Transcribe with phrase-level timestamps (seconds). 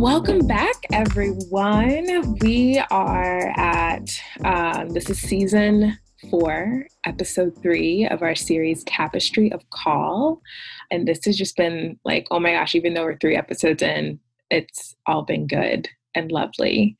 [0.00, 2.38] Welcome back, everyone.
[2.40, 4.08] We are at,
[4.42, 5.98] um, this is season
[6.30, 10.40] four, episode three of our series Tapestry of Call.
[10.90, 14.18] And this has just been like, oh my gosh, even though we're three episodes in,
[14.50, 16.96] it's all been good and lovely.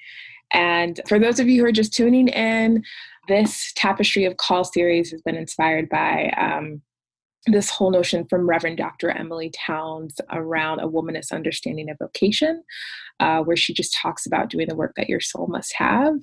[0.52, 2.84] And for those of you who are just tuning in,
[3.28, 6.82] this Tapestry of Call series has been inspired by um,
[7.46, 9.10] this whole notion from Reverend Dr.
[9.10, 12.62] Emilie Townes around a womanist understanding of vocation,
[13.18, 16.14] uh, where she just talks about doing the work that your soul must have.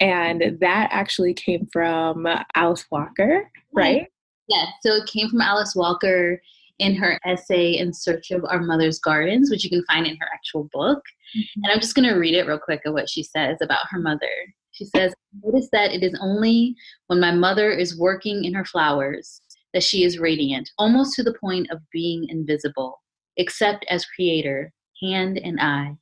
[0.00, 4.06] And that actually came from Alice Walker, right?
[4.48, 4.68] Yes.
[4.82, 6.40] So it came from Alice Walker
[6.78, 10.26] in her essay In Search of Our Mother's Gardens, which you can find in her
[10.34, 11.02] actual book.
[11.36, 11.62] Mm-hmm.
[11.62, 14.00] And I'm just going to read it real quick of what she says about her
[14.00, 14.26] mother.
[14.72, 16.74] She says, Notice that it is only
[17.06, 19.40] when my mother is working in her flowers
[19.74, 23.02] that she is radiant, almost to the point of being invisible,
[23.36, 24.72] except as creator,
[25.02, 25.92] hand and eye.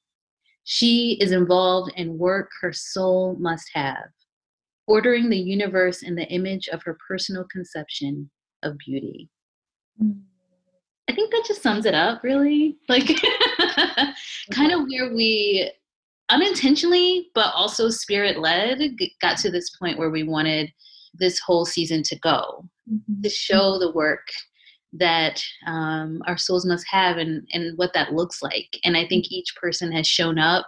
[0.65, 4.05] She is involved in work her soul must have,
[4.87, 8.31] ordering the universe in the image of her personal conception
[8.63, 9.29] of beauty.
[10.01, 10.21] Mm.
[11.09, 12.77] I think that just sums it up, really.
[12.89, 13.09] Like,
[14.53, 15.71] kind of where we
[16.29, 18.81] unintentionally, but also spirit led,
[19.21, 20.71] got to this point where we wanted
[21.15, 23.23] this whole season to go mm-hmm.
[23.23, 24.27] to show the work
[24.93, 28.79] that um, our souls must have and, and what that looks like.
[28.85, 30.67] And I think each person has shown up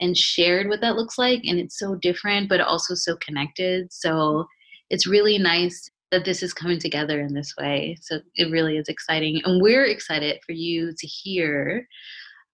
[0.00, 1.42] and shared what that looks like.
[1.44, 3.92] And it's so different, but also so connected.
[3.92, 4.46] So
[4.90, 7.96] it's really nice that this is coming together in this way.
[8.02, 9.40] So it really is exciting.
[9.44, 11.88] And we're excited for you to hear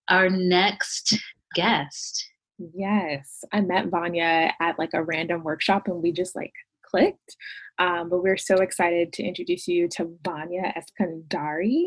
[0.08, 1.18] our next
[1.54, 2.28] guest.
[2.74, 3.44] Yes.
[3.52, 6.52] I met Vanya at like a random workshop and we just like
[6.92, 7.36] clicked.
[7.78, 11.86] Um, but we're so excited to introduce you to Vanya Eskandari.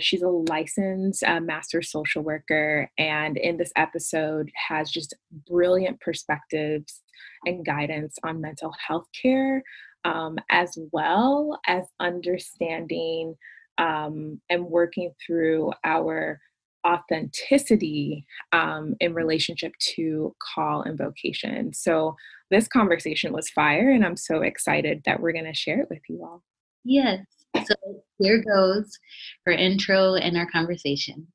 [0.00, 5.14] She's a licensed uh, master social worker, and in this episode, has just
[5.48, 7.02] brilliant perspectives
[7.44, 9.62] and guidance on mental health care,
[10.04, 13.36] um, as well as understanding
[13.78, 16.40] um, and working through our
[16.86, 21.72] authenticity um, in relationship to call and vocation.
[21.72, 22.14] So,
[22.50, 26.02] this conversation was fire, and I'm so excited that we're going to share it with
[26.08, 26.42] you all.
[26.84, 27.24] Yes.
[27.64, 27.74] So,
[28.18, 28.98] here goes
[29.46, 31.28] her intro and our conversation.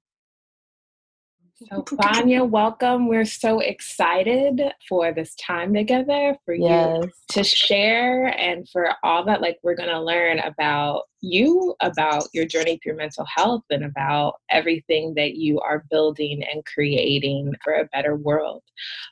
[1.70, 3.08] So, Vanya, welcome.
[3.08, 7.04] We're so excited for this time together, for yes.
[7.04, 12.24] you to share, and for all that like we're going to learn about you, about
[12.34, 17.74] your journey through mental health, and about everything that you are building and creating for
[17.74, 18.64] a better world.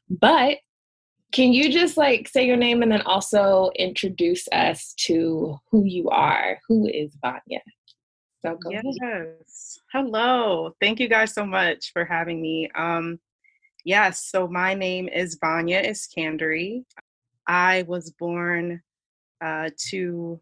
[0.10, 0.58] But
[1.32, 6.10] can you just like say your name and then also introduce us to who you
[6.10, 6.60] are?
[6.68, 7.62] Who is Vanya?
[8.46, 9.80] So yes.
[9.92, 10.74] Hello.
[10.80, 12.70] Thank you guys so much for having me.
[12.74, 13.20] Um,
[13.84, 16.86] yes, so my name is Vanya Iskandari.
[17.48, 18.82] I was born
[19.44, 20.40] uh, to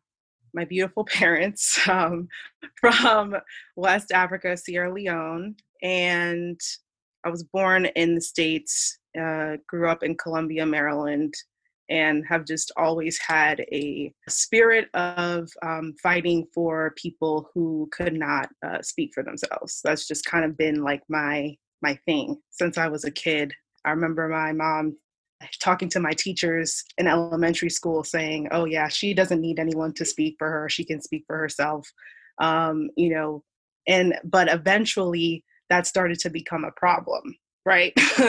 [0.54, 2.28] my beautiful parents um,
[2.80, 3.36] from
[3.76, 6.60] West Africa, Sierra Leone, and
[7.26, 11.34] I was born in the States, uh, grew up in Columbia, Maryland,
[11.90, 18.50] and have just always had a spirit of um, fighting for people who could not
[18.66, 19.80] uh, speak for themselves.
[19.84, 23.54] That's just kind of been like my my thing since I was a kid.
[23.86, 24.98] I remember my mom
[25.62, 30.06] talking to my teachers in elementary school saying, "Oh yeah, she doesn't need anyone to
[30.06, 30.70] speak for her.
[30.70, 31.88] She can speak for herself."
[32.40, 33.44] Um, you know,
[33.88, 37.36] and but eventually that started to become a problem,
[37.68, 37.94] right?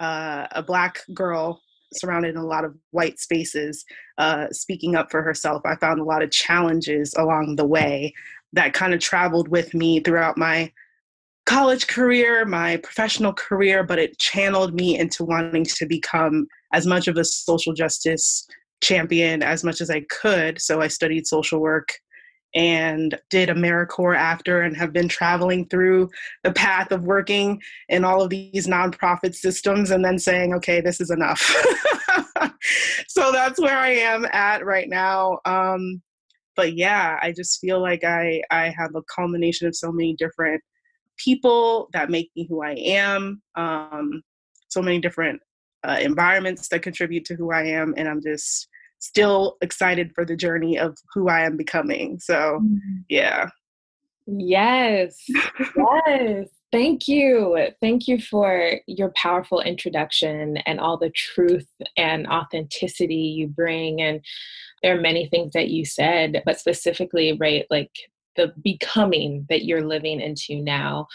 [0.00, 1.60] uh, a black girl
[1.92, 3.84] surrounded in a lot of white spaces,
[4.16, 5.60] uh, speaking up for herself.
[5.64, 8.14] I found a lot of challenges along the way
[8.52, 10.72] that kind of traveled with me throughout my
[11.46, 17.08] college career, my professional career, but it channeled me into wanting to become as much
[17.08, 18.46] of a social justice
[18.82, 20.60] champion as much as I could.
[20.60, 21.98] So I studied social work
[22.54, 26.10] and did AmeriCorps after and have been traveling through
[26.42, 31.00] the path of working in all of these nonprofit systems and then saying, okay, this
[31.00, 31.40] is enough.
[33.08, 35.38] so that's where I am at right now.
[35.44, 36.02] Um,
[36.56, 40.60] but yeah, I just feel like I, I have a culmination of so many different
[41.16, 44.22] people that make me who I am, um,
[44.68, 45.40] so many different
[45.84, 48.68] uh, environments that contribute to who I am, and I'm just
[49.00, 52.20] still excited for the journey of who I am becoming.
[52.20, 53.00] So, mm-hmm.
[53.08, 53.48] yeah.
[54.26, 55.16] Yes.
[55.76, 56.48] yes.
[56.72, 57.68] Thank you.
[57.80, 61.66] Thank you for your powerful introduction and all the truth
[61.96, 64.00] and authenticity you bring.
[64.00, 64.24] And
[64.82, 67.90] there are many things that you said, but specifically, right, like
[68.36, 71.06] the becoming that you're living into now.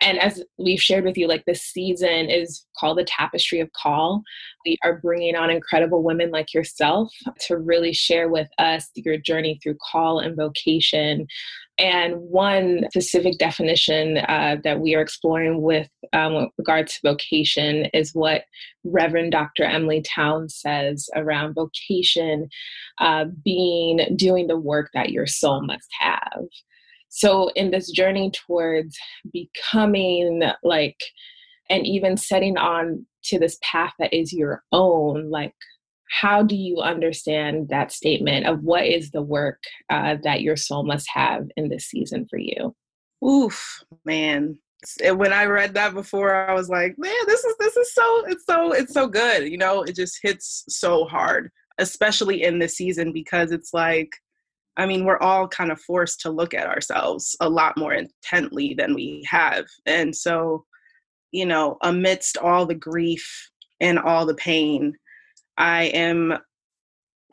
[0.00, 4.22] And as we've shared with you, like this season is called the Tapestry of Call.
[4.64, 7.12] We are bringing on incredible women like yourself
[7.46, 11.26] to really share with us your journey through call and vocation.
[11.82, 17.86] And one specific definition uh, that we are exploring with, um, with regard to vocation
[17.92, 18.44] is what
[18.84, 19.64] Reverend Dr.
[19.64, 22.48] Emilie Townes says around vocation
[22.98, 26.44] uh, being doing the work that your soul must have.
[27.08, 28.96] So, in this journey towards
[29.32, 31.00] becoming like,
[31.68, 35.54] and even setting on to this path that is your own, like,
[36.12, 40.84] how do you understand that statement of what is the work uh, that your soul
[40.84, 42.76] must have in this season for you?
[43.26, 44.58] Oof, man.
[45.02, 48.44] When I read that before, I was like, man, this is this is so it's
[48.44, 49.48] so it's so good.
[49.48, 54.10] You know, it just hits so hard, especially in this season because it's like
[54.76, 58.74] I mean, we're all kind of forced to look at ourselves a lot more intently
[58.76, 59.64] than we have.
[59.86, 60.66] And so,
[61.30, 63.50] you know, amidst all the grief
[63.80, 64.94] and all the pain,
[65.58, 66.38] I am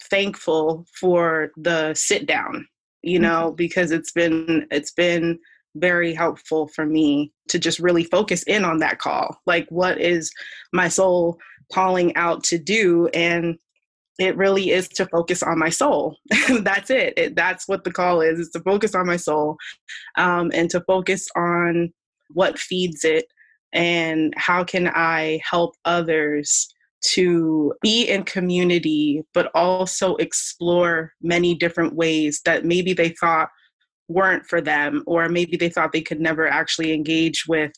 [0.09, 2.67] thankful for the sit down,
[3.01, 3.55] you know, mm-hmm.
[3.55, 5.39] because it's been it's been
[5.75, 9.39] very helpful for me to just really focus in on that call.
[9.45, 10.31] Like what is
[10.73, 11.37] my soul
[11.71, 13.57] calling out to do and
[14.19, 16.17] it really is to focus on my soul.
[16.61, 17.13] that's it.
[17.15, 17.35] it.
[17.35, 19.57] That's what the call is, It's to focus on my soul
[20.17, 21.93] um, and to focus on
[22.33, 23.25] what feeds it
[23.71, 26.67] and how can I help others
[27.01, 33.49] to be in community, but also explore many different ways that maybe they thought
[34.07, 37.71] weren't for them, or maybe they thought they could never actually engage with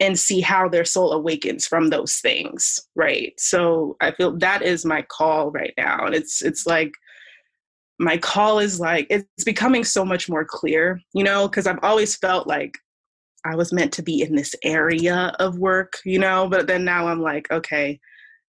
[0.00, 3.32] and see how their soul awakens from those things right?
[3.38, 6.92] So i feel that is my call right now and it's it's like
[8.02, 12.16] my call is like it's becoming so much more clear you know because i've always
[12.16, 12.76] felt like
[13.44, 17.06] i was meant to be in this area of work you know but then now
[17.06, 17.98] i'm like okay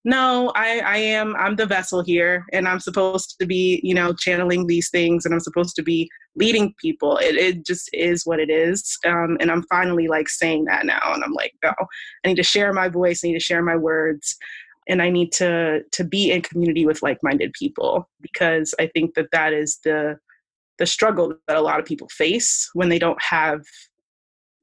[0.06, 4.14] no i i am i'm the vessel here and i'm supposed to be you know
[4.14, 7.18] channeling these things and i'm supposed to be leading people.
[7.18, 11.14] It, it just is what it is um, and i'm finally like saying that now
[11.14, 13.76] and i'm like no i need to share my voice i need to share my
[13.76, 14.36] words
[14.88, 19.28] and i need to to be in community with like-minded people because i think that
[19.32, 20.18] that is the
[20.80, 23.62] the struggle that a lot of people face when they don't have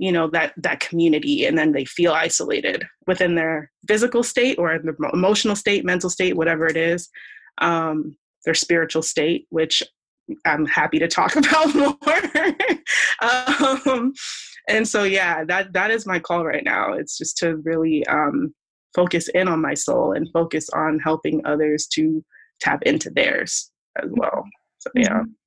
[0.01, 4.79] you know that that community and then they feel isolated within their physical state or
[4.79, 7.11] their emotional state mental state whatever it is
[7.59, 8.17] um,
[8.47, 9.83] their spiritual state which
[10.47, 11.97] i'm happy to talk about more.
[13.21, 14.15] Um,
[14.69, 16.95] and so yeah that that is my call right now.
[16.95, 18.55] It's just to really um,
[18.95, 22.25] focus in on my soul and focus on helping others to
[22.61, 23.71] tap into theirs
[24.03, 24.45] as well.
[24.79, 25.09] So yeah.
[25.09, 25.40] Mm-hmm.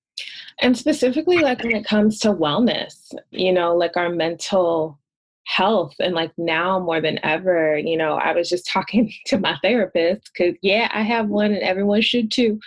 [0.59, 4.99] And specifically, like when it comes to wellness, you know, like our mental
[5.45, 9.57] health and like now more than ever you know i was just talking to my
[9.61, 12.59] therapist because yeah i have one and everyone should too.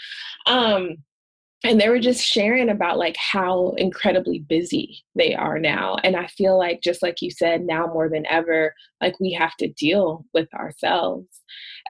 [0.47, 0.97] Um
[1.65, 5.97] and they were just sharing about like how incredibly busy they are now.
[6.05, 9.57] And i feel like just like you said now more than ever like we have
[9.57, 11.41] to deal with ourselves.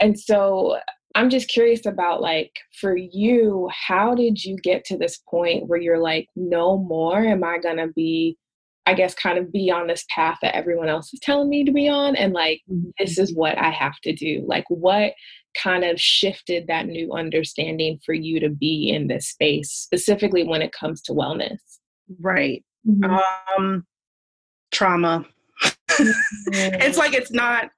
[0.00, 0.78] And so
[1.16, 5.80] I'm just curious about like for you, how did you get to this point where
[5.80, 8.36] you're like, no more am I gonna be,
[8.84, 11.72] I guess, kind of be on this path that everyone else is telling me to
[11.72, 12.90] be on, and like mm-hmm.
[12.98, 14.44] this is what I have to do.
[14.46, 15.14] Like, what
[15.56, 20.60] kind of shifted that new understanding for you to be in this space, specifically when
[20.60, 21.56] it comes to wellness?
[22.20, 22.62] Right.
[22.86, 23.16] Mm-hmm.
[23.58, 23.86] Um,
[24.70, 25.24] trauma.
[25.98, 27.70] it's like it's not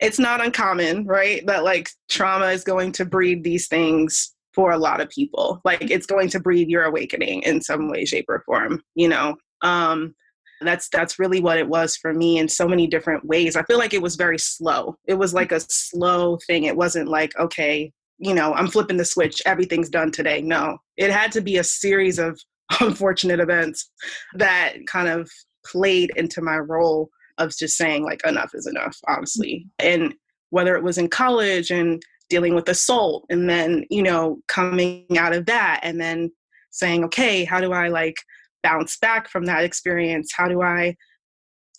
[0.00, 1.44] it's not uncommon, right?
[1.46, 5.60] That like trauma is going to breed these things for a lot of people.
[5.64, 9.36] Like it's going to breed your awakening in some way, shape, or form, you know.
[9.62, 10.14] Um
[10.60, 13.56] that's that's really what it was for me in so many different ways.
[13.56, 14.96] I feel like it was very slow.
[15.06, 16.64] It was like a slow thing.
[16.64, 20.42] It wasn't like, okay, you know, I'm flipping the switch, everything's done today.
[20.42, 20.78] No.
[20.96, 22.38] It had to be a series of
[22.80, 23.90] unfortunate events
[24.34, 25.30] that kind of
[25.64, 29.66] played into my role of just saying like enough is enough honestly.
[29.78, 30.14] And
[30.50, 35.34] whether it was in college and dealing with assault and then you know coming out
[35.34, 36.30] of that and then
[36.70, 38.16] saying okay how do i like
[38.62, 40.32] bounce back from that experience?
[40.36, 40.96] How do i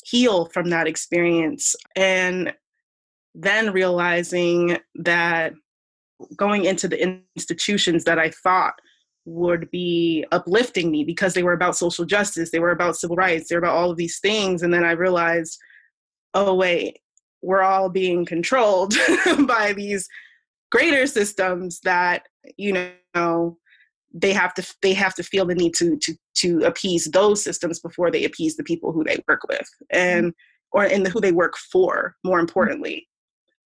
[0.06, 1.76] heal from that experience?
[1.96, 2.54] And
[3.36, 5.54] then realizing that
[6.36, 8.74] going into the institutions that i thought
[9.26, 13.50] would be uplifting me because they were about social justice, they were about civil rights,
[13.50, 14.64] they were about all of these things.
[14.64, 15.60] And then I realized,
[16.34, 17.00] oh, wait,
[17.42, 18.94] we're all being controlled
[19.48, 20.08] by these
[20.72, 22.24] greater systems that,
[22.58, 23.58] you know,
[24.14, 27.80] they have to they have to feel the need to to to appease those systems
[27.80, 30.78] before they appease the people who they work with and mm-hmm.
[30.80, 32.42] or in the who they work for more mm-hmm.
[32.42, 33.08] importantly.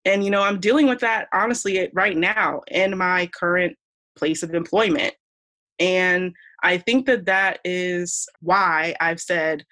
[0.06, 3.78] And you know i'm dealing with that honestly right now in my current
[4.18, 5.14] place of employment
[5.80, 9.64] and i think that that is why i've said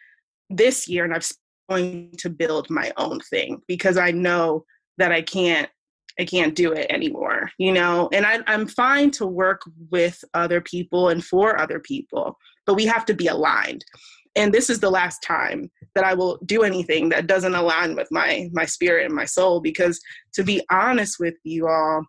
[0.50, 1.22] this year and i'm
[1.70, 4.66] going to build my own thing because i know
[4.98, 5.70] that i can't
[6.20, 8.10] I can't do it anymore, you know?
[8.12, 12.86] And I, I'm fine to work with other people and for other people, but we
[12.86, 13.86] have to be aligned.
[14.36, 18.08] And this is the last time that I will do anything that doesn't align with
[18.12, 20.00] my my spirit and my soul because
[20.34, 22.04] to be honest with you all,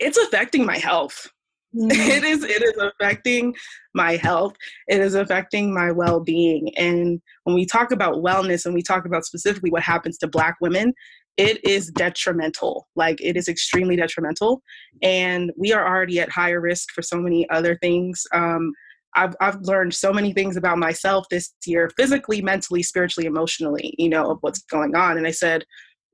[0.00, 1.28] it's affecting my health.
[1.76, 1.90] Mm-hmm.
[2.14, 3.54] It is it is affecting
[3.94, 4.54] my health.
[4.88, 6.72] It is affecting my well-being.
[6.76, 10.56] And when we talk about wellness and we talk about specifically what happens to black
[10.60, 10.94] women,
[11.36, 12.88] it is detrimental.
[12.94, 14.62] Like it is extremely detrimental.
[15.02, 18.24] And we are already at higher risk for so many other things.
[18.32, 18.72] Um,
[19.16, 24.08] I've, I've learned so many things about myself this year, physically, mentally, spiritually, emotionally, you
[24.08, 25.18] know, of what's going on.
[25.18, 25.64] And I said,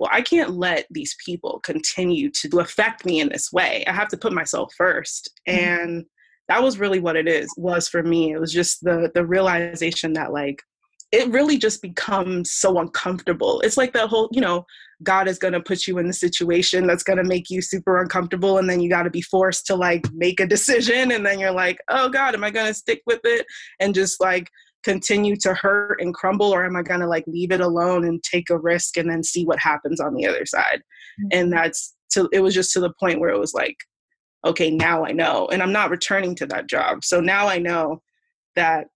[0.00, 3.84] well, I can't let these people continue to affect me in this way.
[3.86, 5.58] I have to put myself 1st mm-hmm.
[5.58, 6.04] And
[6.48, 8.32] that was really what it is, was for me.
[8.32, 10.62] It was just the the realization that like
[11.12, 13.60] it really just becomes so uncomfortable.
[13.60, 14.64] It's like that whole, you know,
[15.02, 18.00] God is going to put you in the situation that's going to make you super
[18.00, 18.58] uncomfortable.
[18.58, 21.10] And then you got to be forced to like make a decision.
[21.10, 23.44] And then you're like, oh God, am I going to stick with it
[23.80, 24.50] and just like
[24.82, 26.52] continue to hurt and crumble?
[26.52, 29.22] Or am I going to like leave it alone and take a risk and then
[29.22, 30.82] see what happens on the other side?
[31.20, 31.28] Mm-hmm.
[31.32, 33.76] And that's to, it was just to the point where it was like,
[34.44, 35.48] okay, now I know.
[35.52, 37.04] And I'm not returning to that job.
[37.04, 38.02] So now I know
[38.56, 38.86] that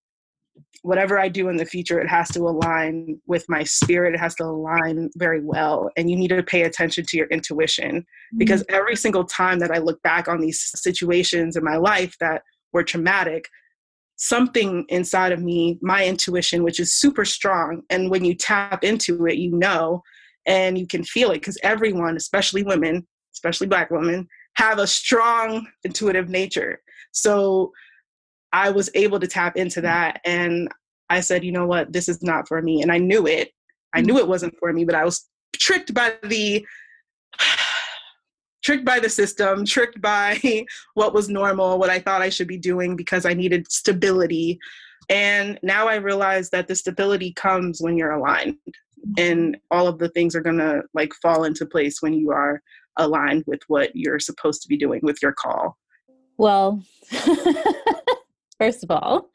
[0.83, 4.15] whatever I do in the future, it has to align with my spirit.
[4.15, 5.91] It has to align very well.
[5.97, 8.39] And you need to pay attention to your intuition mm-hmm.
[8.39, 12.43] because every single time that I look back on these situations in my life that
[12.73, 13.49] were traumatic,
[14.17, 19.27] something inside of me, my intuition, which is super strong, and when you tap into
[19.27, 20.03] it, you know
[20.47, 25.67] and you can feel it because everyone, especially women, especially Black women, have a strong
[25.85, 26.81] intuitive nature.
[27.13, 27.73] So
[28.53, 29.85] I was able to tap into mm.
[29.85, 30.21] that.
[30.25, 30.69] And
[31.11, 32.83] I said, you know what, this is not for me.
[32.83, 33.51] And I knew it.
[33.95, 36.67] I knew it wasn't for me, but I was tricked by the
[38.65, 42.59] tricked by the system, tricked by what was normal, what I thought I should be
[42.59, 44.59] doing because I needed stability.
[45.11, 49.13] And now I realize that the stability comes when you're aligned mm-hmm.
[49.19, 52.63] and all of the things are going to like fall into place when you are
[52.97, 55.77] aligned with what you're supposed to be doing with your call.
[56.39, 56.83] Well,
[58.59, 59.29] first of all,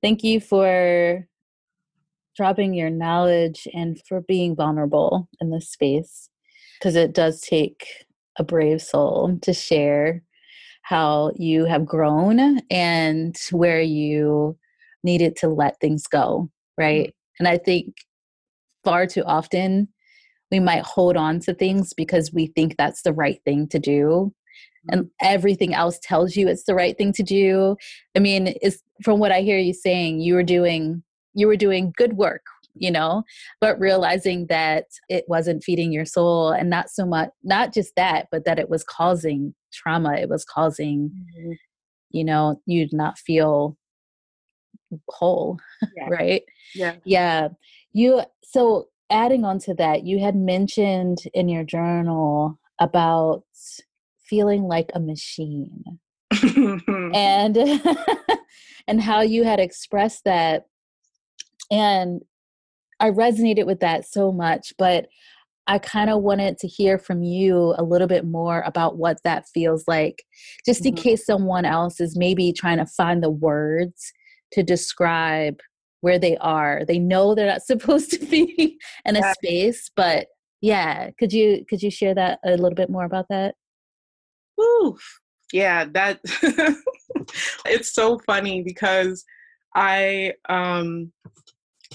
[0.00, 1.26] thank you for
[2.36, 6.30] dropping your knowledge and for being vulnerable in this space
[6.78, 7.86] because it does take
[8.40, 10.22] a brave soul to share
[10.82, 14.58] how you have grown and where you
[15.04, 17.08] needed to let things go, right?
[17.08, 17.46] Mm-hmm.
[17.46, 17.94] And I think
[18.82, 19.88] far too often
[20.50, 24.32] we might hold on to things because we think that's the right thing to do
[24.88, 27.76] and everything else tells you it's the right thing to do
[28.16, 31.02] i mean is from what i hear you saying you were doing
[31.34, 33.22] you were doing good work you know
[33.60, 38.26] but realizing that it wasn't feeding your soul and not so much not just that
[38.30, 41.52] but that it was causing trauma it was causing mm-hmm.
[42.10, 43.76] you know you not feel
[45.08, 45.58] whole
[45.96, 46.08] yeah.
[46.08, 46.42] right
[46.74, 47.48] yeah yeah
[47.92, 53.42] you so adding on to that you had mentioned in your journal about
[54.24, 55.82] feeling like a machine
[57.14, 57.56] and
[58.86, 60.66] and how you had expressed that
[61.70, 62.22] and
[63.00, 65.06] i resonated with that so much but
[65.66, 69.48] i kind of wanted to hear from you a little bit more about what that
[69.52, 70.24] feels like
[70.64, 71.02] just in mm-hmm.
[71.02, 74.12] case someone else is maybe trying to find the words
[74.52, 75.60] to describe
[76.02, 79.32] where they are they know they're not supposed to be in a yeah.
[79.32, 80.28] space but
[80.60, 83.54] yeah could you could you share that a little bit more about that
[84.60, 84.98] Whew.
[85.52, 86.20] Yeah, that
[87.64, 89.24] it's so funny because
[89.74, 91.12] I um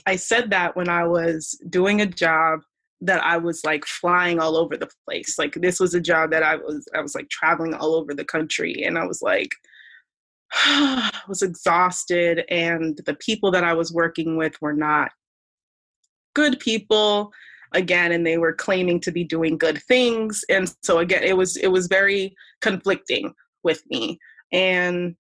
[0.06, 2.62] I said that when I was doing a job
[3.02, 5.38] that I was like flying all over the place.
[5.38, 8.26] Like this was a job that I was I was like traveling all over the
[8.26, 9.52] country and I was like
[10.54, 15.12] I was exhausted and the people that I was working with were not
[16.34, 17.32] good people
[17.74, 21.58] again and they were claiming to be doing good things and so again it was
[21.58, 23.34] it was very conflicting
[23.64, 24.20] with me
[24.54, 25.16] and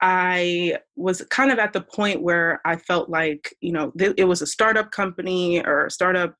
[0.00, 4.24] i was kind of at the point where i felt like you know th- it
[4.24, 6.34] was a startup company or a startup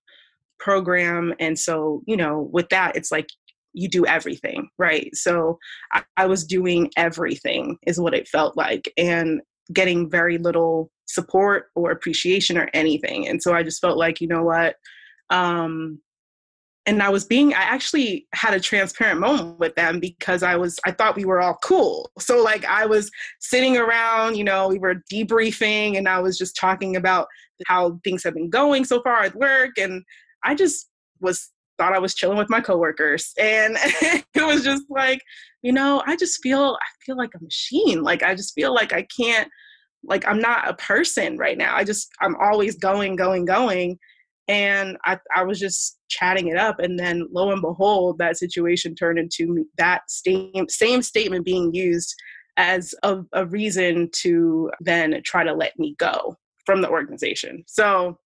[0.58, 3.28] program and so you know with that it's like
[3.74, 5.58] you do everything right so
[5.92, 9.40] I, I was doing everything is what it felt like and
[9.72, 13.26] getting very little support or appreciation or anything.
[13.28, 14.76] And so I just felt like, you know what?
[15.30, 16.00] Um,
[16.88, 20.80] and I was being, I actually had a transparent moment with them because I was,
[20.87, 22.11] I thought we were all cool.
[22.18, 26.57] So, like, I was sitting around, you know, we were debriefing and I was just
[26.57, 27.26] talking about
[27.66, 29.73] how things have been going so far at work.
[29.76, 30.02] And
[30.45, 30.88] I just
[31.21, 33.35] was, thought I was chilling with my coworkers.
[33.38, 35.21] And it was just like,
[35.61, 38.02] you know, I just feel, I feel like a machine.
[38.02, 39.50] Like, I just feel like I can't,
[40.04, 41.76] like, I'm not a person right now.
[41.76, 43.99] I just, I'm always going, going, going
[44.49, 48.95] and I, I was just chatting it up and then lo and behold that situation
[48.95, 52.14] turned into that same, same statement being used
[52.57, 57.62] as a, a reason to then try to let me go from the organization.
[57.67, 58.19] So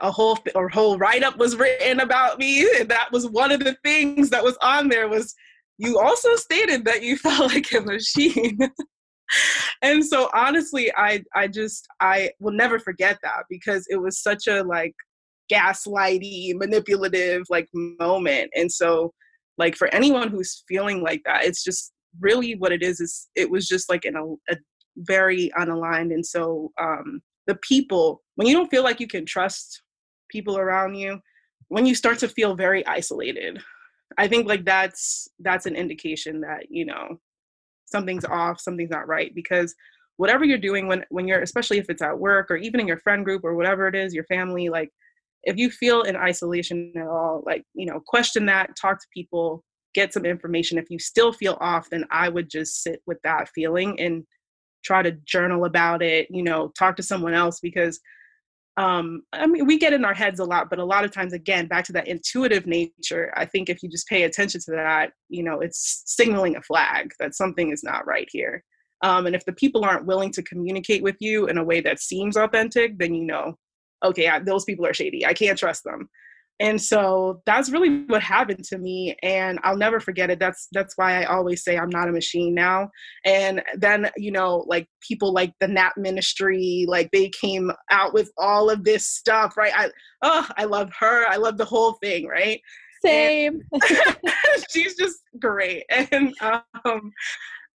[0.00, 3.76] a whole a whole write-up was written about me and that was one of the
[3.84, 5.34] things that was on there was
[5.78, 8.58] you also stated that you felt like a machine.
[9.80, 14.46] And so honestly i i just i will never forget that because it was such
[14.46, 14.94] a like
[15.52, 18.50] gaslighty, manipulative like moment.
[18.54, 19.12] And so
[19.58, 23.50] like for anyone who's feeling like that, it's just really what it is is it
[23.50, 24.56] was just like in a, a
[24.98, 29.82] very unaligned and so um the people when you don't feel like you can trust
[30.30, 31.18] people around you
[31.68, 33.60] when you start to feel very isolated
[34.18, 37.18] i think like that's that's an indication that you know
[37.86, 39.74] something's off something's not right because
[40.16, 42.98] whatever you're doing when when you're especially if it's at work or even in your
[42.98, 44.90] friend group or whatever it is your family like
[45.44, 49.62] if you feel in isolation at all, like, you know, question that, talk to people,
[49.94, 50.78] get some information.
[50.78, 54.24] If you still feel off, then I would just sit with that feeling and
[54.84, 58.00] try to journal about it, you know, talk to someone else because
[58.76, 61.32] um i mean we get in our heads a lot but a lot of times
[61.32, 65.12] again back to that intuitive nature i think if you just pay attention to that
[65.28, 68.64] you know it's signaling a flag that something is not right here
[69.02, 72.00] um, and if the people aren't willing to communicate with you in a way that
[72.00, 73.54] seems authentic then you know
[74.04, 75.26] okay, I, those people are shady.
[75.26, 76.08] I can't trust them.
[76.60, 80.38] And so that's really what happened to me and I'll never forget it.
[80.38, 82.90] That's that's why I always say I'm not a machine now.
[83.24, 88.30] And then, you know, like people like the Nap Ministry, like they came out with
[88.38, 89.72] all of this stuff, right?
[89.74, 89.90] I
[90.22, 91.26] oh, I love her.
[91.26, 92.60] I love the whole thing, right?
[93.04, 93.60] Same.
[94.70, 95.84] she's just great.
[95.90, 96.32] And
[96.84, 97.10] um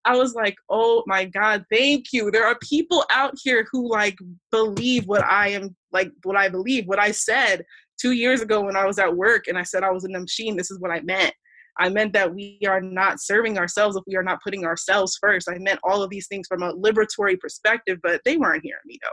[0.05, 2.31] I was like, oh my God, thank you.
[2.31, 4.17] There are people out here who like
[4.51, 7.63] believe what I am like what I believe, what I said
[7.99, 10.19] two years ago when I was at work and I said I was in the
[10.19, 10.55] machine.
[10.55, 11.33] This is what I meant.
[11.79, 15.49] I meant that we are not serving ourselves if we are not putting ourselves first.
[15.49, 18.99] I meant all of these things from a liberatory perspective, but they weren't hearing me
[19.01, 19.09] though.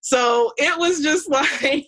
[0.00, 1.86] So it was just like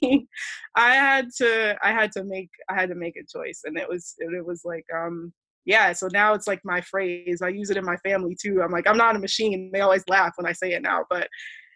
[0.74, 3.88] I had to I had to make I had to make a choice and it
[3.88, 5.32] was it was like um
[5.66, 7.42] yeah, so now it's like my phrase.
[7.42, 8.62] I use it in my family too.
[8.62, 9.70] I'm like, I'm not a machine.
[9.72, 11.28] They always laugh when I say it now, but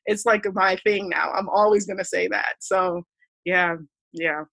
[0.07, 1.33] it's like my thing now.
[1.33, 2.55] I'm always gonna say that.
[2.61, 3.03] So
[3.45, 3.77] yeah,
[4.13, 4.45] yeah.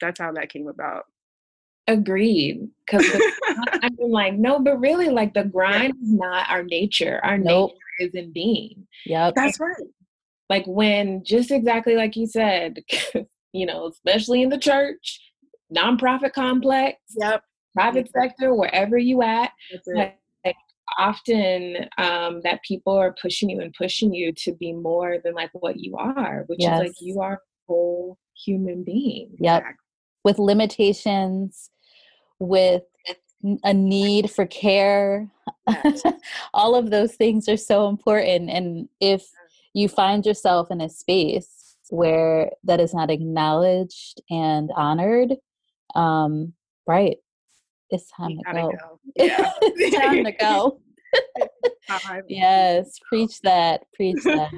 [0.00, 1.04] That's how that came about.
[1.86, 2.68] Agreed.
[2.84, 3.06] Because
[3.82, 6.06] I'm like, no, but really, like the grind yeah.
[6.06, 7.20] is not our nature.
[7.22, 7.70] Our nope.
[7.70, 8.86] nature is in being.
[9.06, 9.34] Yep.
[9.36, 9.76] That's right.
[10.48, 12.78] Like when just exactly like you said,
[13.52, 15.20] you know, especially in the church,
[15.72, 16.98] nonprofit complex.
[17.16, 19.52] Yep private sector, wherever you at.
[19.86, 20.16] Like,
[20.98, 25.50] often um, that people are pushing you and pushing you to be more than like
[25.52, 26.80] what you are, which yes.
[26.80, 29.36] is like you are a whole human being.
[29.38, 29.64] Yep.
[30.24, 31.70] With limitations,
[32.38, 32.82] with
[33.64, 35.30] a need for care.
[35.68, 36.02] Yes.
[36.54, 38.50] All of those things are so important.
[38.50, 39.24] And if
[39.72, 45.36] you find yourself in a space where that is not acknowledged and honored,
[45.94, 46.52] um,
[46.86, 47.16] right,
[47.96, 48.70] it's time to go.
[48.70, 49.00] go.
[49.16, 49.52] Yeah.
[49.62, 50.80] it's time to go.
[52.28, 53.82] yes, preach that.
[53.94, 54.52] Preach that.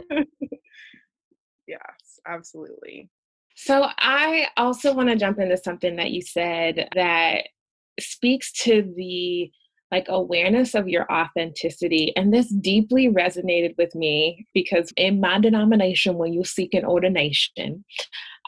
[1.66, 1.80] yes,
[2.26, 3.08] absolutely.
[3.54, 7.48] So I also want to jump into something that you said that
[8.00, 9.50] speaks to the
[9.92, 12.16] like awareness of your authenticity.
[12.16, 17.84] And this deeply resonated with me because in my denomination, when you seek an ordination,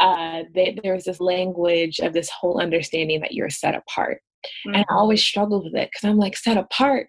[0.00, 4.22] uh, they, there's this language of this whole understanding that you're set apart.
[4.66, 4.74] Mm-hmm.
[4.74, 7.08] And I always struggled with it because I'm like set apart.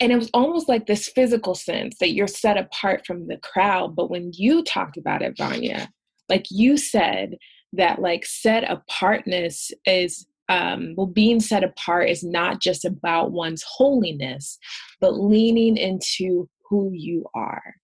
[0.00, 3.94] And it was almost like this physical sense that you're set apart from the crowd.
[3.94, 5.88] But when you talked about it, Vanya,
[6.28, 7.36] like you said
[7.74, 13.64] that like set apartness is um, well, being set apart is not just about one's
[13.66, 14.58] holiness,
[15.00, 17.74] but leaning into who you are.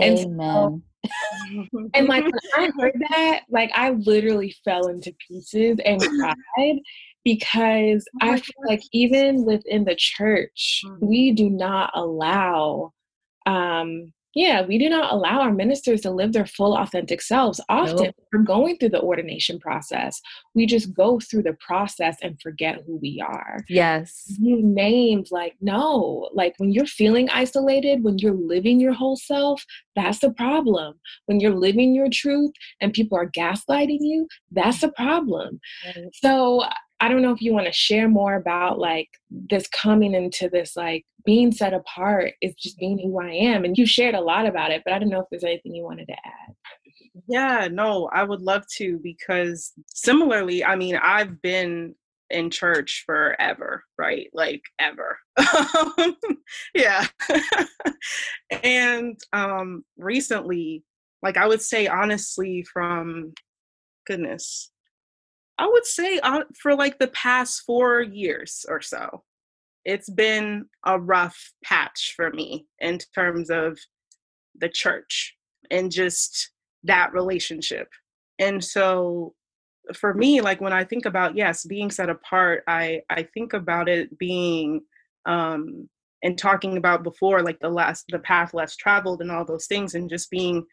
[0.00, 0.38] Amen.
[0.40, 0.82] And, so,
[1.94, 6.00] and like when I heard that, like I literally fell into pieces and
[6.56, 6.78] cried
[7.24, 8.68] because oh I feel gosh.
[8.68, 11.06] like even within the church, mm-hmm.
[11.06, 12.92] we do not allow,
[13.46, 17.60] um, Yeah, we do not allow our ministers to live their full authentic selves.
[17.68, 18.14] Often nope.
[18.32, 20.20] we're going through the ordination process.
[20.54, 23.64] We just go through the process and forget who we are.
[23.68, 24.24] Yes.
[24.38, 29.64] You named like, no, like when you're feeling isolated, when you're living your whole self,
[29.96, 30.94] that's the problem.
[31.26, 35.58] When you're living your truth and people are gaslighting you, that's the problem.
[35.84, 36.10] Right.
[36.12, 36.62] So
[37.00, 40.76] I don't know if you want to share more about like this coming into this
[40.76, 43.64] like being set apart is just being who I am.
[43.64, 45.84] And you shared a lot about it, but I don't know if there's anything you
[45.84, 46.54] wanted to add.
[47.28, 51.94] Yeah, no, I would love to because similarly, I mean, I've been
[52.30, 54.28] in church forever, right?
[54.32, 55.18] Like ever.
[56.74, 57.06] yeah.
[58.62, 60.84] and um recently,
[61.22, 63.32] like I would say honestly from
[64.06, 64.70] goodness,
[65.58, 69.24] I would say uh, for like the past four years or so,
[69.84, 73.78] it's been a rough patch for me in terms of
[74.60, 75.36] the church
[75.70, 76.50] and just
[76.84, 77.88] that relationship.
[78.38, 79.34] And so
[79.94, 83.88] for me, like when I think about yes, being set apart, I I think about
[83.88, 84.82] it being
[85.26, 85.88] um
[86.22, 89.94] and talking about before like the last the path less traveled and all those things
[89.94, 90.64] and just being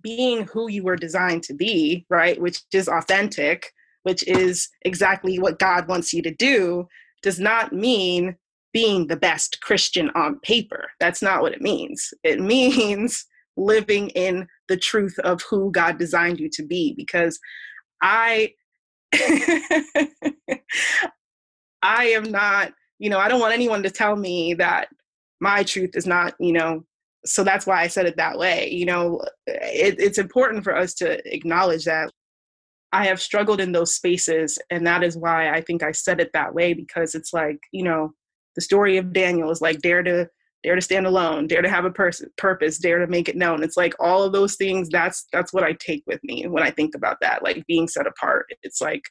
[0.00, 5.58] being who you were designed to be, right, which is authentic, which is exactly what
[5.58, 6.86] God wants you to do,
[7.22, 8.36] does not mean
[8.72, 10.90] being the best Christian on paper.
[10.98, 12.12] That's not what it means.
[12.24, 13.24] It means
[13.56, 17.38] living in the truth of who God designed you to be because
[18.00, 18.54] I
[21.82, 24.88] I am not, you know, I don't want anyone to tell me that
[25.40, 26.84] my truth is not, you know,
[27.24, 28.70] so that's why I said it that way.
[28.70, 32.10] You know, it, it's important for us to acknowledge that
[32.92, 36.30] I have struggled in those spaces, and that is why I think I said it
[36.34, 38.12] that way because it's like you know,
[38.56, 40.28] the story of Daniel is like dare to
[40.62, 43.62] dare to stand alone, dare to have a pers- purpose, dare to make it known.
[43.62, 44.88] It's like all of those things.
[44.88, 48.06] That's that's what I take with me when I think about that, like being set
[48.06, 48.46] apart.
[48.62, 49.02] It's like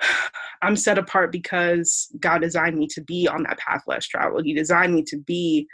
[0.62, 4.44] I'm set apart because God designed me to be on that path less traveled.
[4.44, 5.66] He designed me to be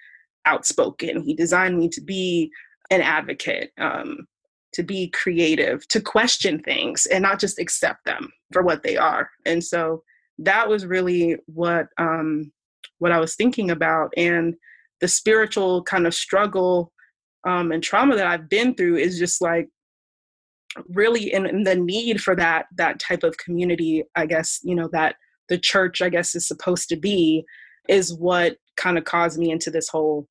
[0.46, 1.22] outspoken.
[1.22, 2.50] He designed me to be
[2.90, 4.26] an advocate, um,
[4.74, 9.31] to be creative, to question things and not just accept them for what they are.
[9.46, 10.02] And so
[10.38, 12.52] that was really what um,
[12.98, 14.12] what I was thinking about.
[14.16, 14.55] And
[15.00, 16.92] the spiritual kind of struggle
[17.46, 19.68] um, and trauma that I've been through is just like
[20.88, 24.05] really in, in the need for that that type of community.
[24.16, 25.16] I guess you know that
[25.48, 27.44] the church, I guess, is supposed to be
[27.88, 30.26] is what kind of caused me into this whole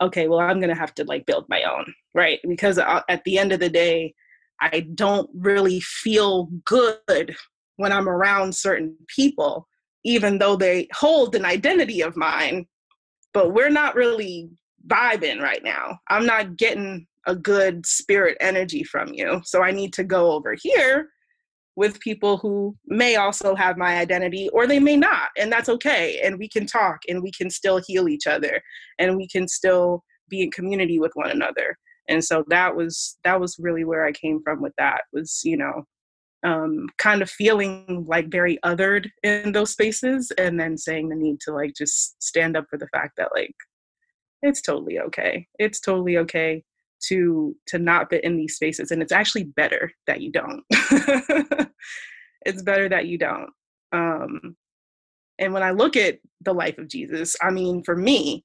[0.00, 2.40] okay well i'm going to have to like build my own right?
[2.48, 4.14] Because uh, at the end of the day
[4.60, 7.36] i don't really feel good
[7.76, 9.68] when i'm around certain people
[10.04, 12.66] even though they hold an identity of mine
[13.34, 14.48] but we're not really
[14.86, 15.98] vibing right now.
[16.08, 20.54] I'm not getting a good spirit energy from you so i need to go over
[20.54, 21.10] here
[21.76, 26.20] with people who may also have my identity or they may not and that's okay.
[26.24, 28.60] And we can talk and we can still heal each other
[28.98, 31.76] and we can still be in community with one another.
[32.08, 35.56] And so that was that was really where i came from with that was you
[35.56, 35.84] know
[36.44, 41.40] um, kind of feeling like very othered in those spaces and then saying the need
[41.40, 43.54] to like just stand up for the fact that like
[44.42, 45.48] it's totally okay.
[45.58, 46.62] It's totally okay
[47.08, 50.62] to to not fit in these spaces and it's actually better that you don't.
[52.44, 53.50] It's better that you don't.
[53.90, 54.56] Um
[55.38, 58.44] and when i look at the life of jesus i mean for me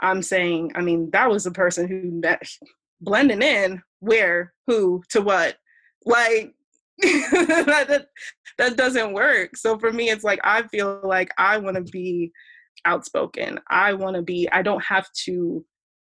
[0.00, 2.42] i'm saying i mean that was a person who met
[3.00, 5.56] blending in where who to what.
[6.04, 6.52] Like
[6.98, 8.06] that, that
[8.58, 9.56] that doesn't work.
[9.56, 12.32] So for me it's like i feel like i want to be
[12.84, 13.60] outspoken.
[13.70, 15.64] I want to be i don't have to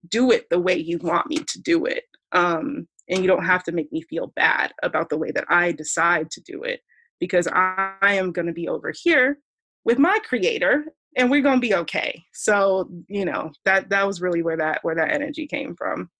[0.09, 2.05] do it the way you want me to do it.
[2.33, 5.73] Um, and you don't have to make me feel bad about the way that I
[5.73, 6.81] decide to do it
[7.21, 9.39] because I, am going to be over here
[9.85, 10.87] with my creator
[11.17, 12.25] and we're going to be okay.
[12.33, 16.11] So, you know, that that was really where that where that energy came from.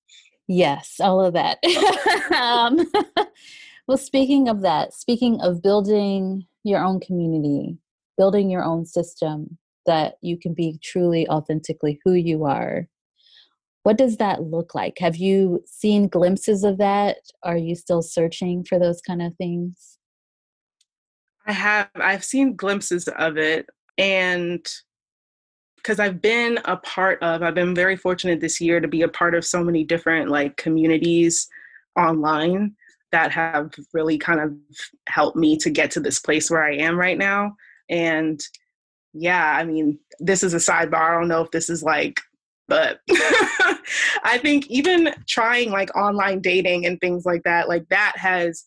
[0.47, 1.59] Yes, all of that.
[2.39, 2.87] um,
[3.89, 7.79] well, speaking of that, speaking of building your own community,
[8.17, 12.89] building your own system that you can be truly authentically who you are
[13.85, 14.99] what does that look like?
[14.99, 17.19] Have you seen glimpses of that?
[17.43, 19.99] Are you still searching for those kind of things?
[21.47, 21.91] I have.
[21.95, 23.67] I've seen glimpses of it.
[23.99, 24.67] And
[25.77, 29.09] because I've been a part of, I've been very fortunate this year to be a
[29.09, 31.47] part of so many different like communities
[31.95, 32.75] online
[33.13, 34.55] that have really kind of
[35.11, 37.55] helped me to get to this place where I am right now.
[37.91, 38.41] And
[39.13, 41.17] yeah, I mean, this is a sidebar.
[41.17, 42.19] I don't know if this is like
[42.69, 43.01] but
[44.25, 48.65] I think even trying like online dating and things like that, like that has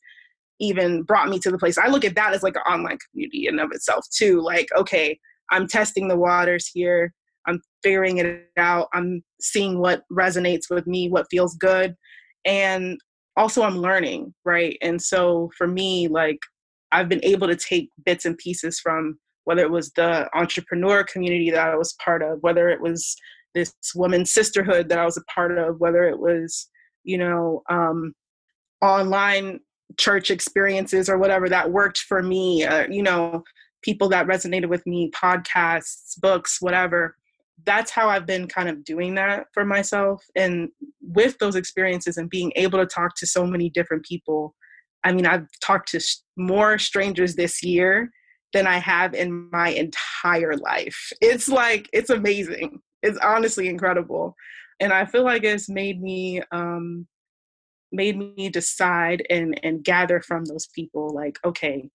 [0.59, 1.77] even brought me to the place.
[1.77, 4.41] I look at that as like an online community in of itself too.
[4.41, 5.19] Like, okay,
[5.51, 7.13] I'm testing the waters here.
[7.47, 8.89] I'm figuring it out.
[8.93, 11.95] I'm seeing what resonates with me, what feels good.
[12.45, 12.99] And
[13.35, 14.77] also I'm learning, right?
[14.81, 16.39] And so for me, like
[16.91, 21.49] I've been able to take bits and pieces from whether it was the entrepreneur community
[21.51, 23.15] that I was part of, whether it was
[23.53, 26.67] this woman's sisterhood that I was a part of, whether it was,
[27.03, 28.13] you know, um,
[28.81, 29.59] online
[29.97, 33.43] church experiences or whatever that worked for me, uh, you know,
[33.81, 37.15] people that resonated with me, podcasts, books, whatever.
[37.65, 40.23] That's how I've been kind of doing that for myself.
[40.35, 40.69] And
[41.01, 44.53] with those experiences and being able to talk to so many different people,
[45.03, 46.01] I mean, I've talked to
[46.35, 48.11] more strangers this year
[48.53, 51.11] than I have in my entire life.
[51.21, 52.81] It's like, it's amazing.
[53.03, 54.35] It's honestly incredible.
[54.79, 57.07] And I feel like it's made me, um,
[57.91, 61.89] made me decide and, and gather from those people like, okay,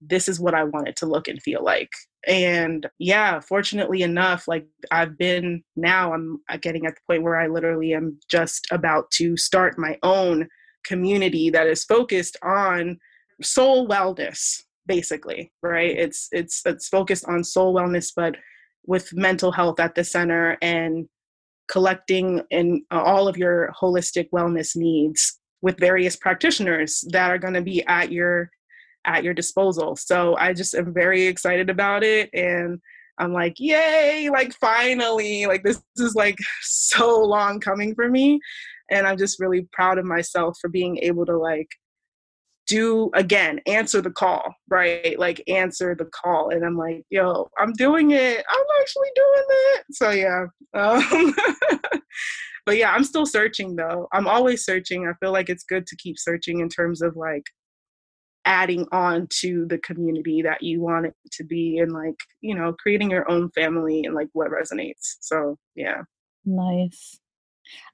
[0.00, 1.90] this is what I want it to look and feel like.
[2.26, 7.48] And yeah, fortunately enough, like I've been now, I'm getting at the point where I
[7.48, 10.48] literally am just about to start my own
[10.84, 12.98] community that is focused on
[13.42, 18.36] soul wellness basically right it's it's it's focused on soul wellness but
[18.88, 21.06] with mental health at the center and
[21.70, 27.52] collecting in uh, all of your holistic wellness needs with various practitioners that are going
[27.52, 28.50] to be at your
[29.04, 29.94] at your disposal.
[29.94, 32.80] So i just am very excited about it and
[33.18, 38.40] i'm like yay like finally like this is like so long coming for me.
[38.90, 41.68] And i'm just really proud of myself for being able to like
[42.68, 45.18] do again answer the call right?
[45.18, 46.50] Like answer the call.
[46.50, 48.44] And i'm like yo i'm doing it.
[48.48, 49.84] I'm actually doing it.
[49.92, 50.46] So yeah.
[50.74, 51.34] Um,
[52.66, 54.06] but yeah i'm still searching though.
[54.12, 55.08] I'm always searching.
[55.08, 57.44] I feel like it's good to keep searching in terms of like
[58.44, 62.74] adding on to the community that you want it to be and like you know
[62.78, 65.16] creating your own family and like what resonates.
[65.20, 66.02] So yeah.
[66.44, 67.18] Nice.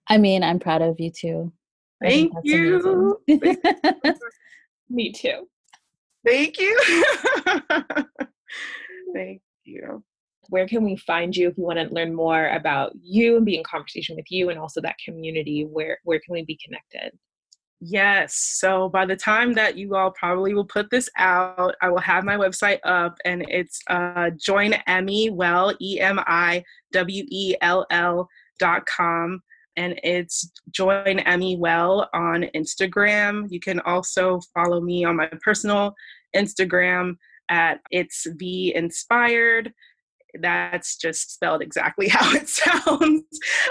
[0.08, 1.52] I mean, I'm proud of you too.
[2.02, 3.20] Thank you.
[4.94, 5.48] Me too.
[6.24, 6.80] Thank you.
[9.12, 10.04] Thank you.
[10.50, 13.56] Where can we find you if we want to learn more about you and be
[13.56, 15.64] in conversation with you and also that community?
[15.64, 17.18] Where where can we be connected?
[17.80, 18.36] Yes.
[18.36, 22.22] So by the time that you all probably will put this out, I will have
[22.22, 27.84] my website up and it's uh, join Emmy Well, E M I W E L
[27.90, 28.28] L
[28.60, 29.42] dot com
[29.76, 33.46] and it's join Emmy Well on Instagram.
[33.50, 35.94] You can also follow me on my personal
[36.34, 37.14] Instagram
[37.48, 39.72] at it's the inspired.
[40.40, 43.24] That's just spelled exactly how it sounds,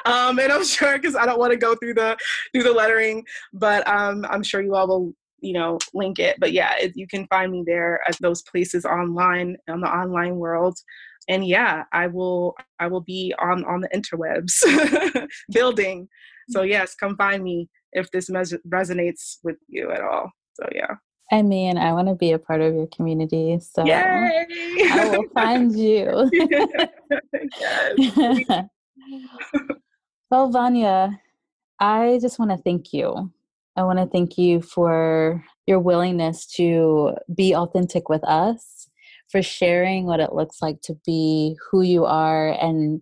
[0.06, 2.18] um, and I'm sure because I don't want to go through the
[2.54, 5.14] through the lettering, but um, I'm sure you all will
[5.44, 8.86] you know link it but yeah it, you can find me there at those places
[8.86, 10.80] online on the online world
[11.28, 16.08] and yeah i will i will be on on the interwebs building
[16.50, 16.70] so mm.
[16.70, 20.96] yes come find me if this mes- resonates with you at all so yeah
[21.32, 24.46] I mean, I want to be a part of your community, so Yay!
[24.92, 26.30] I will find you.
[30.30, 31.20] well, Vanya,
[31.80, 33.32] I just want to thank you.
[33.76, 38.73] I want to thank you for your willingness to be authentic with us
[39.34, 43.02] for sharing what it looks like to be who you are and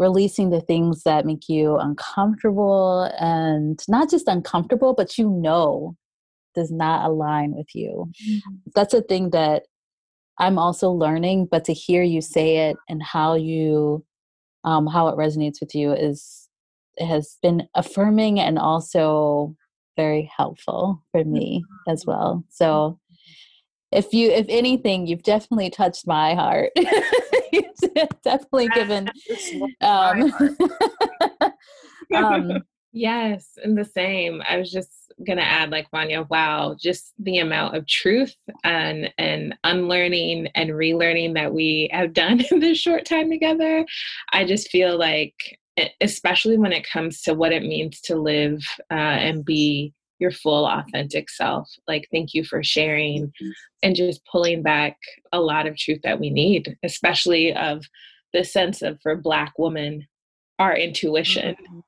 [0.00, 5.96] releasing the things that make you uncomfortable and not just uncomfortable, but you know
[6.56, 8.10] does not align with you.
[8.28, 8.54] Mm-hmm.
[8.74, 9.62] That's a thing that
[10.40, 14.04] I'm also learning, but to hear you say it and how you
[14.64, 16.48] um, how it resonates with you is
[16.98, 19.54] has been affirming and also
[19.96, 22.44] very helpful for me as well.
[22.48, 22.98] So
[23.92, 26.70] if you if anything you've definitely touched my heart.
[28.22, 29.10] Definitely given
[29.80, 30.32] um,
[32.14, 34.42] um, yes and the same.
[34.48, 39.54] I was just gonna add like vanya wow just the amount of truth and and
[39.64, 43.84] unlearning and relearning that we have done in this short time together.
[44.32, 45.34] I just feel like
[46.00, 50.66] especially when it comes to what it means to live uh, and be your full
[50.66, 51.68] authentic self.
[51.88, 53.50] Like, thank you for sharing mm-hmm.
[53.82, 54.96] and just pulling back
[55.32, 57.84] a lot of truth that we need, especially of
[58.32, 60.06] the sense of for Black women,
[60.58, 61.80] our intuition mm-hmm.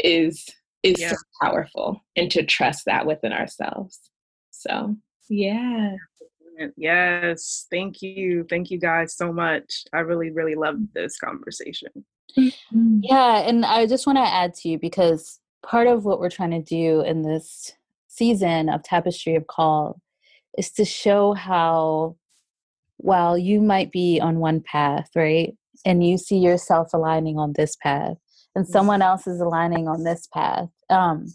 [0.00, 0.46] is
[0.82, 1.10] is yeah.
[1.10, 3.98] so powerful, and to trust that within ourselves.
[4.50, 4.96] So,
[5.28, 5.96] yeah.
[6.76, 8.46] Yes, thank you.
[8.48, 9.84] Thank you guys so much.
[9.92, 11.90] I really, really loved this conversation.
[12.38, 13.00] Mm-hmm.
[13.02, 16.52] Yeah, and I just want to add to you because part of what we're trying
[16.52, 17.72] to do in this
[18.08, 20.00] season of Tapestry of Call
[20.56, 22.16] is to show how
[22.98, 25.54] while you might be on one path, right?
[25.84, 28.16] And you see yourself aligning on this path,
[28.54, 30.68] and someone else is aligning on this path.
[30.88, 31.26] Um,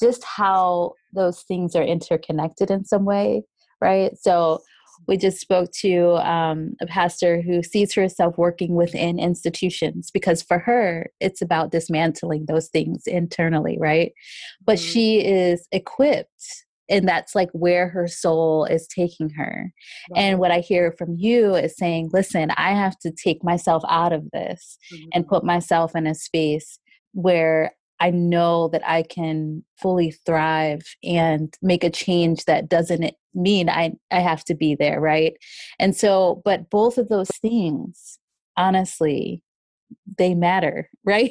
[0.00, 3.42] just how those things are interconnected in some way,
[3.80, 4.16] right?
[4.16, 4.62] So
[5.08, 10.58] we just spoke to um, a pastor who sees herself working within institutions because for
[10.58, 14.12] her it's about dismantling those things internally right
[14.64, 14.92] but mm-hmm.
[14.92, 16.28] she is equipped
[16.88, 19.72] and that's like where her soul is taking her
[20.10, 20.20] right.
[20.20, 24.12] and what i hear from you is saying listen i have to take myself out
[24.12, 25.08] of this mm-hmm.
[25.14, 26.78] and put myself in a space
[27.12, 33.68] where I know that I can fully thrive and make a change that doesn't mean
[33.68, 35.34] I, I have to be there, right?
[35.78, 38.18] And so, but both of those things,
[38.56, 39.44] honestly,
[40.18, 41.30] they matter, right?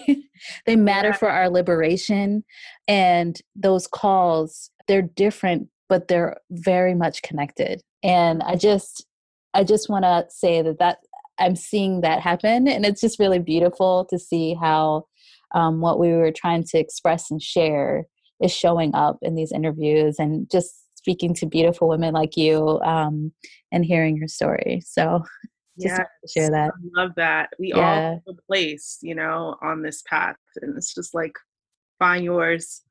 [0.65, 1.17] they matter yeah.
[1.17, 2.45] for our liberation.
[2.87, 7.81] And those calls, they're different, but they're very much connected.
[8.01, 9.05] And I just,
[9.53, 10.99] I just want to say that that
[11.37, 12.69] I'm seeing that happen.
[12.69, 15.07] And it's just really beautiful to see how
[15.53, 18.05] um, what we were trying to express and share
[18.41, 23.31] is showing up in these interviews and just speaking to beautiful women like you um,
[23.71, 24.81] and hearing your story.
[24.85, 25.23] So
[25.77, 26.71] yeah, share that.
[26.71, 27.49] I love that.
[27.59, 27.77] We yeah.
[27.77, 31.33] all have a place, you know, on this path, and it's just like
[31.99, 32.81] find yours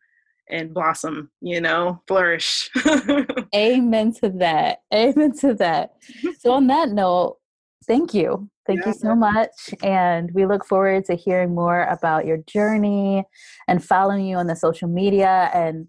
[0.49, 2.68] and blossom, you know, flourish.
[3.55, 4.79] Amen to that.
[4.92, 5.94] Amen to that.
[6.40, 7.38] So on that note,
[7.86, 8.48] thank you.
[8.66, 8.88] Thank yeah.
[8.88, 9.74] you so much.
[9.82, 13.24] And we look forward to hearing more about your journey
[13.68, 15.88] and following you on the social media and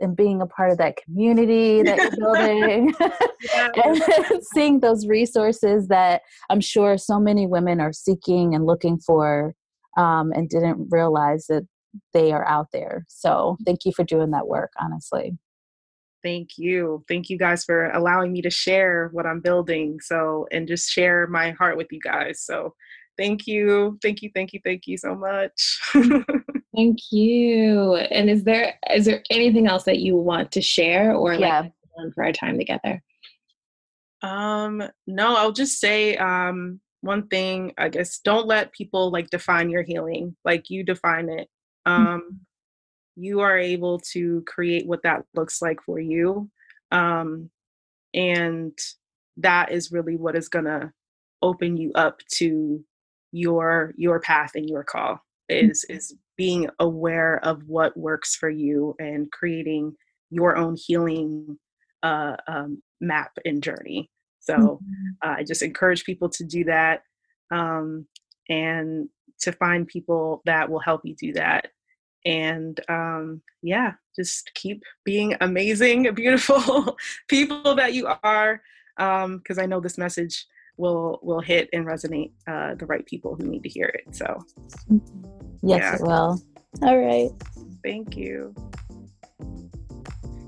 [0.00, 2.94] and being a part of that community that you're building
[3.84, 9.54] and seeing those resources that I'm sure so many women are seeking and looking for
[9.98, 11.66] um, and didn't realize that
[12.14, 13.04] they are out there.
[13.08, 15.36] So thank you for doing that work, honestly.
[16.22, 17.04] Thank you.
[17.08, 19.98] Thank you guys for allowing me to share what I'm building.
[20.00, 22.42] So, and just share my heart with you guys.
[22.42, 22.74] So,
[23.16, 23.98] thank you.
[24.02, 24.30] Thank you.
[24.34, 24.60] Thank you.
[24.64, 25.78] Thank you so much.
[26.74, 27.96] thank you.
[27.96, 31.60] And is there is there anything else that you want to share or yeah.
[31.96, 33.02] like for our time together?
[34.22, 39.70] Um, no, I'll just say um one thing, I guess don't let people like define
[39.70, 40.36] your healing.
[40.44, 41.48] Like you define it.
[41.86, 42.06] Mm-hmm.
[42.06, 42.40] Um
[43.20, 46.50] you are able to create what that looks like for you.
[46.90, 47.50] Um,
[48.14, 48.76] and
[49.36, 50.92] that is really what is going to
[51.42, 52.82] open you up to
[53.32, 58.94] your your path and your call is is being aware of what works for you
[58.98, 59.94] and creating
[60.30, 61.56] your own healing
[62.02, 65.28] uh, um, map and journey so mm-hmm.
[65.28, 67.02] uh, i just encourage people to do that
[67.52, 68.06] um,
[68.48, 69.08] and
[69.40, 71.68] to find people that will help you do that
[72.24, 76.96] and um, yeah just keep being amazing beautiful
[77.28, 78.62] people that you are
[78.96, 83.34] because um, i know this message will will hit and resonate uh, the right people
[83.36, 84.42] who need to hear it so.
[85.62, 85.94] Yes yeah.
[85.94, 86.40] it will.
[86.82, 87.30] All right.
[87.82, 88.54] Thank you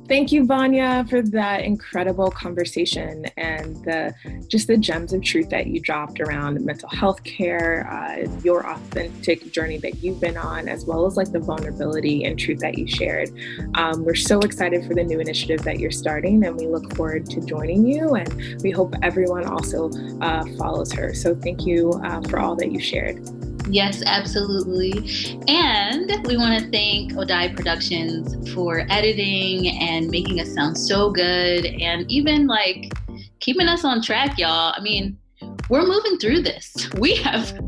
[0.09, 4.13] Thank you, Vanya, for that incredible conversation and the
[4.49, 9.53] just the gems of truth that you dropped around mental health care, uh, your authentic
[9.53, 12.87] journey that you've been on, as well as like the vulnerability and truth that you
[12.87, 13.31] shared.
[13.75, 17.27] Um, we're so excited for the new initiative that you're starting, and we look forward
[17.31, 18.15] to joining you.
[18.15, 19.89] And we hope everyone also
[20.21, 21.15] uh, follows her.
[21.15, 23.25] So thank you uh, for all that you shared.
[23.69, 24.93] Yes, absolutely.
[25.49, 31.67] And we want to thank Odai Productions for editing and making us sound so good
[31.67, 32.93] and even like
[33.41, 34.75] keeping us on track, y'all.
[34.77, 35.17] I mean,
[35.69, 36.89] we're moving through this.
[36.99, 37.59] We have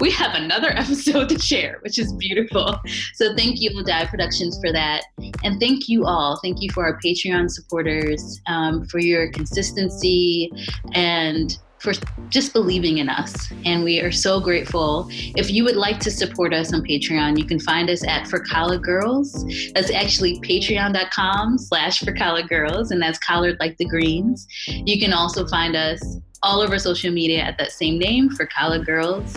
[0.00, 2.80] we have another episode to share, which is beautiful.
[3.14, 5.02] So thank you, Odai Productions, for that.
[5.44, 6.38] And thank you all.
[6.42, 10.50] Thank you for our Patreon supporters, um, for your consistency
[10.94, 11.92] and for
[12.28, 13.52] just believing in us.
[13.64, 15.08] And we are so grateful.
[15.10, 18.40] If you would like to support us on Patreon, you can find us at For
[18.40, 19.44] Collard Girls.
[19.74, 24.46] That's actually patreon.com slash For Collard Girls, and that's collard like the greens.
[24.66, 28.86] You can also find us all over social media at that same name, For Collard
[28.86, 29.34] Girls.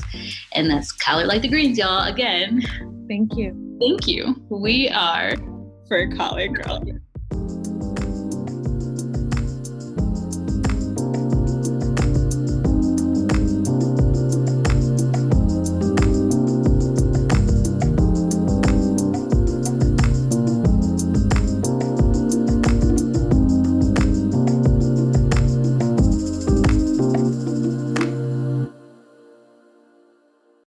[0.53, 2.07] And that's collard like the greens, y'all.
[2.07, 2.61] Again.
[3.07, 3.77] Thank you.
[3.79, 4.35] Thank you.
[4.49, 5.33] We are
[5.87, 6.87] For Collard Girls.